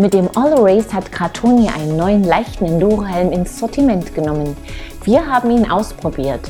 [0.00, 4.56] Mit dem All Race hat Gratoni einen neuen leichten Enduro-Helm ins Sortiment genommen.
[5.04, 6.40] Wir haben ihn ausprobiert.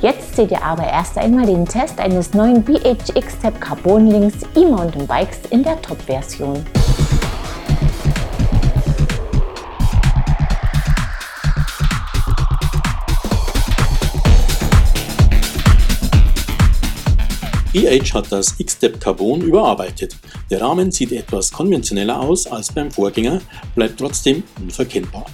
[0.00, 5.06] Jetzt seht ihr aber erst einmal den Test eines neuen BHX Step Carbon Links E-Mountain
[5.06, 6.66] Bikes in der Top-Version.
[17.70, 20.16] BH hat das X-Step Carbon überarbeitet.
[20.50, 23.42] Der Rahmen sieht etwas konventioneller aus als beim Vorgänger,
[23.74, 25.26] bleibt trotzdem unverkennbar.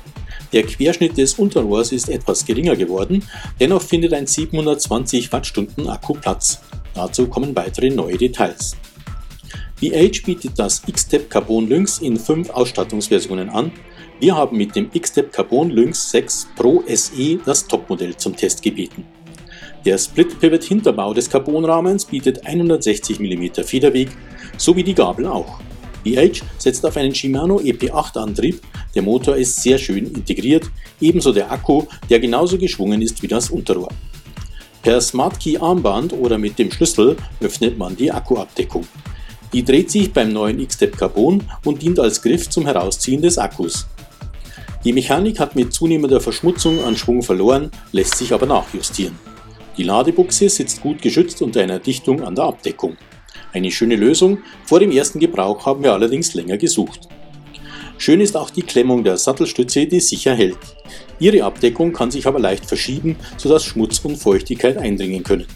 [0.53, 3.23] Der Querschnitt des Unterrohrs ist etwas geringer geworden,
[3.61, 6.61] dennoch findet ein 720 Wattstunden Akku Platz.
[6.93, 8.77] Dazu kommen weitere neue Details.
[9.81, 13.71] BH bietet das X-Step Carbon Lynx in fünf Ausstattungsversionen an.
[14.19, 19.05] Wir haben mit dem X-Step Carbon Lynx 6 Pro SE das Topmodell zum Test gebeten.
[19.85, 24.09] Der Split-Pivot-Hinterbau des Carbonrahmens bietet 160 mm Federweg,
[24.57, 25.61] sowie die Gabel auch.
[26.05, 28.63] BH setzt auf einen Shimano EP8 Antrieb,
[28.95, 30.71] der Motor ist sehr schön integriert,
[31.03, 33.91] ebenso der Akku, der genauso geschwungen ist wie das Unterrohr.
[34.83, 38.87] Per Smartkey Armband oder mit dem Schlüssel öffnet man die Akkuabdeckung.
[39.53, 43.87] Die dreht sich beim neuen X-Step Carbon und dient als Griff zum Herausziehen des Akkus.
[44.83, 49.34] Die Mechanik hat mit zunehmender Verschmutzung an Schwung verloren, lässt sich aber nachjustieren.
[49.77, 52.97] Die Ladebuchse sitzt gut geschützt unter einer Dichtung an der Abdeckung.
[53.53, 57.09] Eine schöne Lösung, vor dem ersten Gebrauch haben wir allerdings länger gesucht.
[57.99, 60.59] Schön ist auch die Klemmung der Sattelstütze, die sicher hält.
[61.19, 65.47] Ihre Abdeckung kann sich aber leicht verschieben, sodass Schmutz und Feuchtigkeit eindringen können.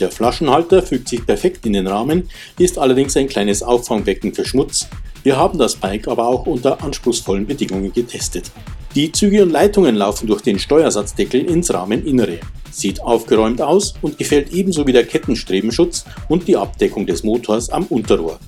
[0.00, 4.88] Der Flaschenhalter fügt sich perfekt in den Rahmen, ist allerdings ein kleines Auffangbecken für Schmutz.
[5.24, 8.50] Wir haben das Bike aber auch unter anspruchsvollen Bedingungen getestet.
[8.94, 12.38] Die Züge und Leitungen laufen durch den Steuersatzdeckel ins Rahmeninnere.
[12.70, 17.84] Sieht aufgeräumt aus und gefällt ebenso wie der Kettenstrebenschutz und die Abdeckung des Motors am
[17.84, 18.38] Unterrohr.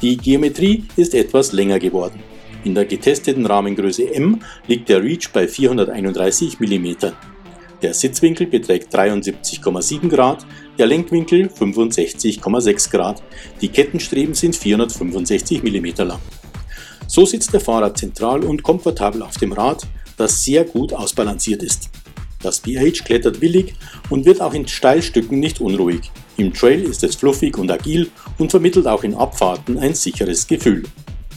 [0.00, 2.20] Die Geometrie ist etwas länger geworden.
[2.64, 6.94] In der getesteten Rahmengröße M liegt der Reach bei 431 mm.
[7.82, 10.46] Der Sitzwinkel beträgt 73,7 Grad,
[10.78, 13.22] der Lenkwinkel 65,6 Grad,
[13.60, 16.20] die Kettenstreben sind 465 mm lang.
[17.08, 19.86] So sitzt der Fahrer zentral und komfortabel auf dem Rad,
[20.16, 21.90] das sehr gut ausbalanciert ist.
[22.42, 23.74] Das BH klettert willig
[24.10, 26.10] und wird auch in Steilstücken nicht unruhig.
[26.36, 30.82] Im Trail ist es fluffig und agil und vermittelt auch in Abfahrten ein sicheres Gefühl.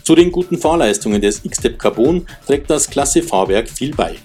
[0.03, 4.15] Zu den guten Fahrleistungen des X-Step Carbon trägt das klasse Fahrwerk viel bei.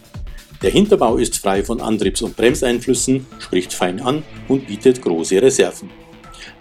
[0.62, 5.88] Der Hinterbau ist frei von Antriebs- und Bremseinflüssen, spricht fein an und bietet große Reserven.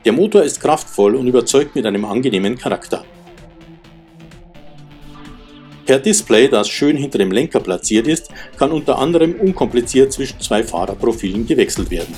[0.05, 3.03] Der Motor ist kraftvoll und überzeugt mit einem angenehmen Charakter.
[5.89, 10.63] Per Display, das schön hinter dem Lenker platziert ist, kann unter anderem unkompliziert zwischen zwei
[10.63, 12.13] Fahrerprofilen gewechselt werden.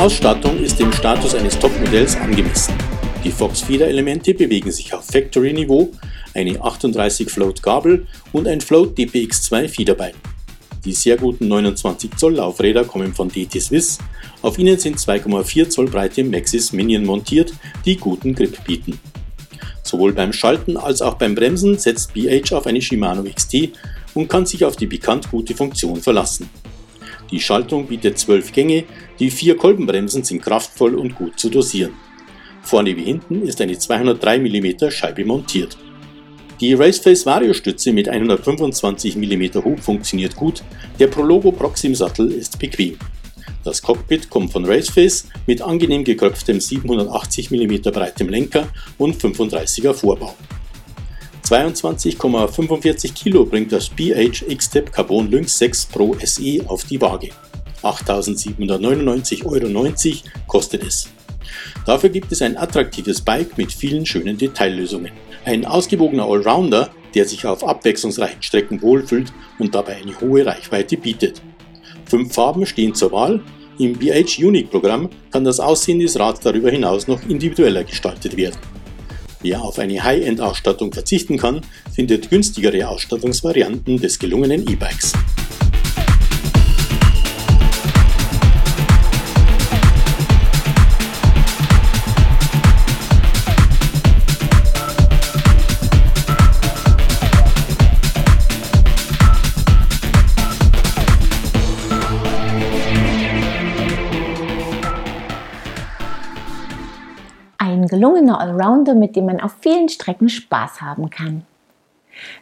[0.00, 2.72] Ausstattung ist dem Status eines Topmodells angemessen.
[3.22, 5.90] Die Fox Feeder-Elemente bewegen sich auf Factory-Niveau,
[6.32, 10.14] eine 38 Float Gabel und ein Float DPX2 Fiederbein.
[10.86, 13.98] Die sehr guten 29 Zoll Laufräder kommen von DT Swiss.
[14.40, 17.52] Auf ihnen sind 2,4 Zoll breite Maxis Minion montiert,
[17.84, 18.98] die guten Grip bieten.
[19.82, 23.68] Sowohl beim Schalten als auch beim Bremsen setzt BH auf eine Shimano XT
[24.14, 26.48] und kann sich auf die bekannt gute Funktion verlassen.
[27.30, 28.84] Die Schaltung bietet 12 Gänge,
[29.18, 31.92] die vier Kolbenbremsen sind kraftvoll und gut zu dosieren.
[32.62, 35.76] Vorne wie hinten ist eine 203 mm Scheibe montiert.
[36.60, 40.62] Die Raceface Variostütze mit 125 mm Hub funktioniert gut,
[40.98, 42.98] der Prologo Proxim Sattel ist bequem.
[43.64, 48.68] Das Cockpit kommt von Raceface mit angenehm gekröpftem 780 mm breitem Lenker
[48.98, 50.34] und 35er Vorbau.
[51.50, 57.30] 22,45 Kilo bringt das BH X-Step Carbon Lynx 6 Pro SE auf die Waage.
[57.82, 59.66] 8.799,90 Euro
[60.46, 61.08] kostet es.
[61.84, 65.10] Dafür gibt es ein attraktives Bike mit vielen schönen Detaillösungen.
[65.44, 71.42] Ein ausgewogener Allrounder, der sich auf abwechslungsreichen Strecken wohlfühlt und dabei eine hohe Reichweite bietet.
[72.04, 73.42] Fünf Farben stehen zur Wahl.
[73.76, 78.69] Im BH Unique Programm kann das Aussehen des Rads darüber hinaus noch individueller gestaltet werden.
[79.42, 81.62] Wer auf eine High-End-Ausstattung verzichten kann,
[81.94, 85.14] findet günstigere Ausstattungsvarianten des gelungenen E-Bikes.
[108.20, 111.46] Gelungener Allrounder, mit dem man auf vielen Strecken Spaß haben kann.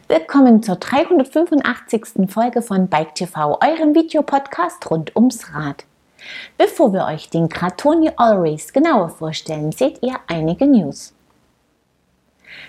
[0.09, 2.29] Willkommen zur 385.
[2.29, 5.85] Folge von Bike TV, eurem Videopodcast rund ums Rad.
[6.57, 11.13] Bevor wir euch den Gratoni All Race genauer vorstellen, seht ihr einige News.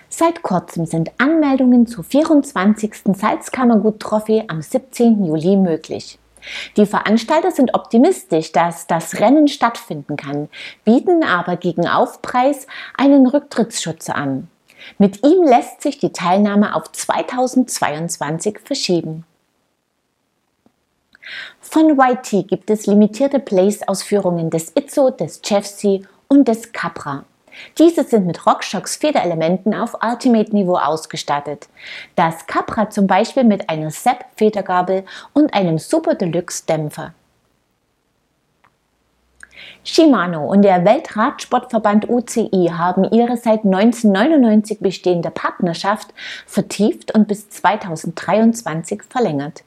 [0.09, 3.17] Seit kurzem sind Anmeldungen zur 24.
[3.17, 5.25] Salzkammergut Trophy am 17.
[5.25, 6.20] Juli möglich.
[6.77, 10.49] Die Veranstalter sind optimistisch, dass das Rennen stattfinden kann,
[10.85, 12.67] bieten aber gegen Aufpreis
[12.97, 14.49] einen Rücktrittsschutz an.
[14.99, 19.25] Mit ihm lässt sich die Teilnahme auf 2022 verschieben.
[21.61, 27.25] Von YT gibt es limitierte Place-Ausführungen des Itzo, des Chefsy und des Capra.
[27.79, 31.69] Diese sind mit RockShox Federelementen auf Ultimate-Niveau ausgestattet.
[32.17, 37.15] Das Capra zum Beispiel mit einer Sepp Federgabel und einem Super Deluxe Dämpfer.
[39.83, 46.13] Shimano und der Weltradsportverband UCI haben ihre seit 1999 bestehende Partnerschaft
[46.47, 49.63] vertieft und bis 2023 verlängert.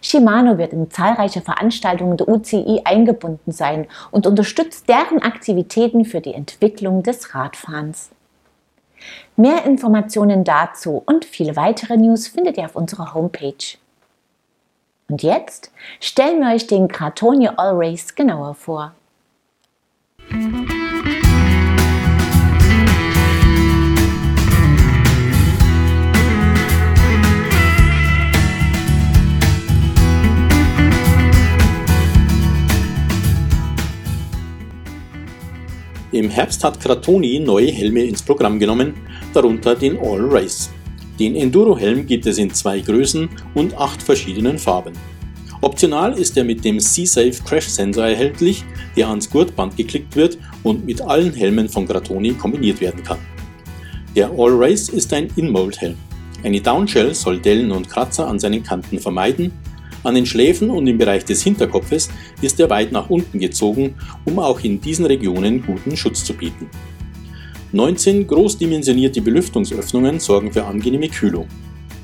[0.00, 6.34] Shimano wird in zahlreiche Veranstaltungen der UCI eingebunden sein und unterstützt deren Aktivitäten für die
[6.34, 8.10] Entwicklung des Radfahrens.
[9.36, 13.76] Mehr Informationen dazu und viele weitere News findet ihr auf unserer Homepage.
[15.08, 18.94] Und jetzt stellen wir euch den Kratonia All Race genauer vor.
[36.14, 38.94] Im Herbst hat Kratoni neue Helme ins Programm genommen,
[39.32, 40.70] darunter den All Race.
[41.18, 44.92] Den Enduro-Helm gibt es in zwei Größen und acht verschiedenen Farben.
[45.60, 48.62] Optional ist er mit dem C-Safe Crash Sensor erhältlich,
[48.96, 53.18] der ans Gurtband geklickt wird und mit allen Helmen von Gratoni kombiniert werden kann.
[54.14, 55.96] Der All Race ist ein In-Mold-Helm.
[56.44, 59.50] Eine Downshell soll Dellen und Kratzer an seinen Kanten vermeiden
[60.04, 62.10] an den Schläfen und im Bereich des Hinterkopfes
[62.42, 66.68] ist er weit nach unten gezogen, um auch in diesen Regionen guten Schutz zu bieten.
[67.72, 71.48] 19 großdimensionierte Belüftungsöffnungen sorgen für angenehme Kühlung.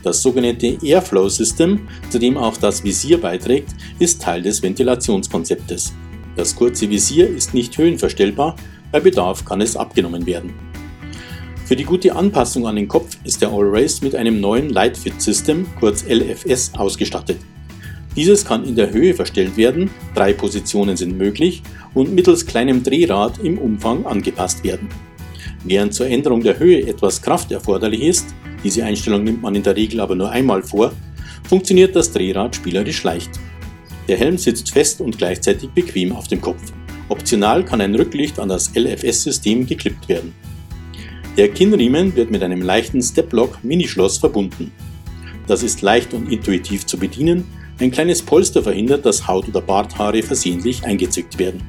[0.03, 3.69] Das sogenannte Airflow System, zu dem auch das Visier beiträgt,
[3.99, 5.93] ist Teil des Ventilationskonzeptes.
[6.37, 8.57] Das kurze Visier ist nicht höhenverstellbar,
[8.91, 10.55] bei Bedarf kann es abgenommen werden.
[11.67, 14.97] Für die gute Anpassung an den Kopf ist der All Race mit einem neuen Light
[14.97, 17.39] Fit System, kurz LFS, ausgestattet.
[18.17, 21.63] Dieses kann in der Höhe verstellt werden, drei Positionen sind möglich
[21.95, 24.89] und mittels kleinem Drehrad im Umfang angepasst werden.
[25.65, 28.35] Während zur Änderung der Höhe etwas Kraft erforderlich ist,
[28.65, 30.93] diese Einstellung nimmt man in der Regel aber nur einmal vor,
[31.49, 33.31] funktioniert das Drehrad spielerisch leicht.
[34.09, 36.61] Der Helm sitzt fest und gleichzeitig bequem auf dem Kopf.
[37.09, 40.35] Optional kann ein Rücklicht an das LFS-System geklippt werden.
[41.37, 44.73] Der Kinnriemen wird mit einem leichten Steplock Minischloss verbunden.
[45.47, 47.45] Das ist leicht und intuitiv zu bedienen,
[47.81, 51.63] ein kleines Polster verhindert, dass Haut- oder Barthaare versehentlich eingezückt werden.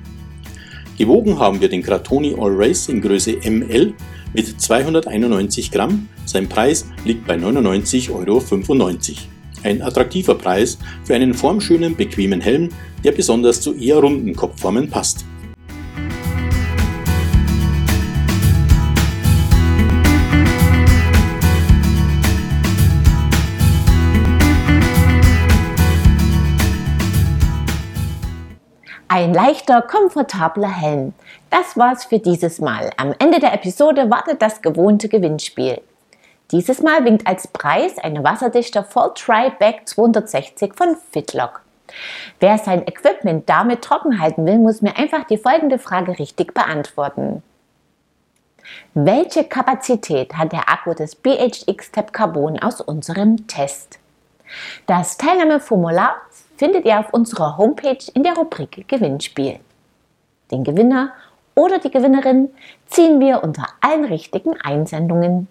[0.97, 3.93] Gewogen haben wir den Gratoni All Race in Größe ML
[4.33, 6.09] mit 291 Gramm.
[6.25, 8.43] Sein Preis liegt bei 99,95 Euro.
[9.63, 12.69] Ein attraktiver Preis für einen formschönen, bequemen Helm,
[13.03, 15.25] der besonders zu eher runden Kopfformen passt.
[29.13, 31.13] Ein leichter, komfortabler Helm.
[31.49, 32.91] Das war's für dieses Mal.
[32.95, 35.81] Am Ende der Episode wartet das gewohnte Gewinnspiel.
[36.51, 41.61] Dieses Mal winkt als Preis eine wasserdichte Full Try Bag 260 von Fitlock.
[42.39, 47.43] Wer sein Equipment damit trocken halten will, muss mir einfach die folgende Frage richtig beantworten.
[48.93, 53.99] Welche Kapazität hat der Akku des BHX Tab Carbon aus unserem Test?
[54.85, 56.15] Das Teilnahmeformular
[56.61, 59.59] findet ihr auf unserer Homepage in der Rubrik Gewinnspiel.
[60.51, 61.11] Den Gewinner
[61.55, 62.49] oder die Gewinnerin
[62.85, 65.47] ziehen wir unter allen richtigen Einsendungen.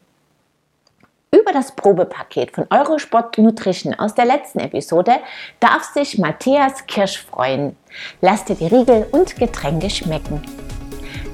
[1.33, 5.17] Über das Probepaket von Eurosport Nutrition aus der letzten Episode
[5.59, 7.77] darf sich Matthias Kirsch freuen.
[8.21, 10.41] Lasst dir die Riegel und Getränke schmecken.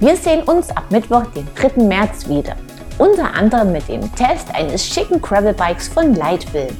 [0.00, 1.82] Wir sehen uns ab Mittwoch, den 3.
[1.82, 2.56] März wieder.
[2.96, 6.72] Unter anderem mit dem Test eines schicken Gravel Bikes von Lightville.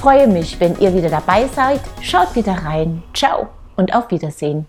[0.00, 1.82] Freue mich, wenn ihr wieder dabei seid.
[2.00, 3.02] Schaut wieder rein.
[3.12, 4.66] Ciao und auf Wiedersehen.